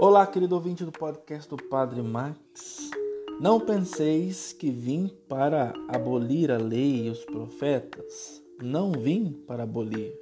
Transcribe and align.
Olá, 0.00 0.24
querido 0.24 0.54
ouvinte 0.54 0.84
do 0.84 0.92
podcast 0.92 1.50
do 1.50 1.56
Padre 1.56 2.00
Max. 2.02 2.88
Não 3.40 3.58
penseis 3.58 4.52
que 4.52 4.70
vim 4.70 5.10
para 5.28 5.72
abolir 5.88 6.52
a 6.52 6.56
lei 6.56 7.06
e 7.06 7.10
os 7.10 7.24
profetas. 7.24 8.40
Não 8.62 8.92
vim 8.92 9.32
para 9.44 9.64
abolir, 9.64 10.14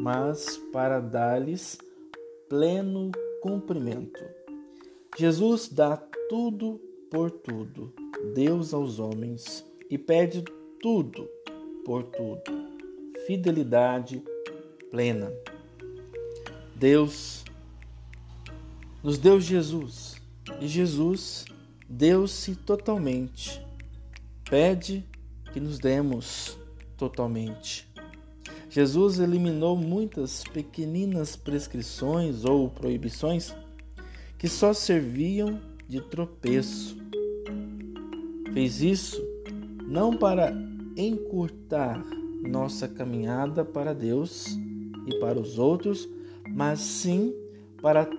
mas 0.00 0.56
para 0.72 1.00
dar-lhes 1.00 1.76
pleno 2.48 3.10
cumprimento. 3.42 4.24
Jesus 5.18 5.68
dá 5.68 5.96
tudo 6.28 6.80
por 7.10 7.28
tudo, 7.32 7.92
Deus 8.36 8.72
aos 8.72 9.00
homens, 9.00 9.66
e 9.90 9.98
pede 9.98 10.44
tudo 10.80 11.28
por 11.84 12.04
tudo, 12.04 12.52
fidelidade 13.26 14.22
plena. 14.92 15.32
Deus 16.76 17.42
nos 19.02 19.18
deu 19.18 19.40
Jesus 19.40 20.16
e 20.60 20.66
Jesus 20.66 21.44
deu-se 21.88 22.54
totalmente. 22.54 23.64
Pede 24.48 25.04
que 25.52 25.60
nos 25.60 25.78
demos 25.78 26.58
totalmente. 26.96 27.88
Jesus 28.70 29.18
eliminou 29.18 29.76
muitas 29.76 30.44
pequeninas 30.44 31.36
prescrições 31.36 32.44
ou 32.44 32.68
proibições 32.68 33.54
que 34.36 34.48
só 34.48 34.72
serviam 34.72 35.60
de 35.88 36.00
tropeço. 36.00 36.96
Fez 38.52 38.82
isso 38.82 39.22
não 39.86 40.16
para 40.16 40.52
encurtar 40.96 42.04
nossa 42.42 42.86
caminhada 42.88 43.64
para 43.64 43.94
Deus 43.94 44.46
e 45.06 45.18
para 45.18 45.38
os 45.40 45.58
outros, 45.58 46.08
mas 46.48 46.80
sim 46.80 47.32
para 47.32 47.47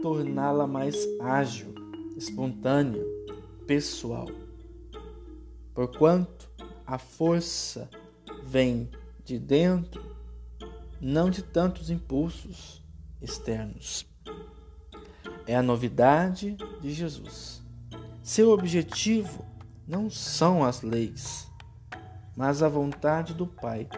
torná-la 0.02 0.66
mais 0.66 0.96
ágil, 1.20 1.74
espontânea, 2.16 3.04
pessoal. 3.68 4.28
Porquanto 5.74 6.50
a 6.86 6.98
força 6.98 7.90
vem 8.44 8.90
de 9.24 9.38
dentro, 9.38 10.02
não 11.00 11.30
de 11.30 11.44
tantos 11.44 11.90
impulsos 11.90 12.84
externos. 13.22 14.06
É 15.46 15.56
a 15.56 15.62
novidade 15.62 16.58
de 16.82 16.92
Jesus. 16.92 17.62
Seu 18.24 18.52
objetivo 18.52 19.46
não 19.88 20.10
são 20.10 20.64
as 20.64 20.82
leis, 20.82 21.50
mas 22.36 22.64
a 22.64 22.70
vontade 22.70 23.34
do 23.34 23.46
Pai. 23.46 23.90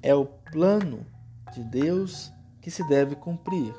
É 0.00 0.14
o 0.14 0.24
plano 0.24 1.04
de 1.52 1.62
Deus 1.64 2.32
que 2.60 2.70
se 2.70 2.86
deve 2.88 3.16
cumprir 3.16 3.74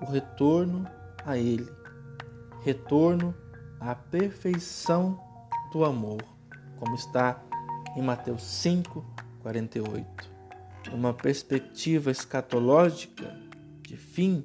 o 0.00 0.04
retorno 0.04 0.86
a 1.24 1.36
Ele, 1.36 1.68
retorno 2.62 3.34
à 3.80 3.94
perfeição 3.94 5.20
do 5.72 5.84
amor, 5.84 6.22
como 6.78 6.94
está 6.94 7.42
em 7.96 8.02
Mateus 8.02 8.42
5, 8.42 9.04
48. 9.42 10.30
Uma 10.92 11.12
perspectiva 11.12 12.10
escatológica 12.10 13.36
de 13.82 13.96
fim, 13.96 14.44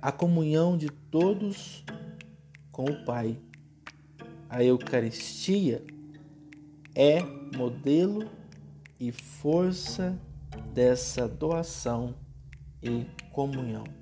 a 0.00 0.10
comunhão 0.10 0.76
de 0.76 0.88
todos 0.90 1.84
com 2.70 2.84
o 2.84 3.04
Pai. 3.04 3.38
A 4.48 4.62
Eucaristia 4.62 5.84
é 6.94 7.22
modelo 7.56 8.28
e 8.98 9.12
força 9.12 10.18
dessa 10.74 11.28
doação 11.28 12.14
e 12.82 13.06
comunhão. 13.32 14.01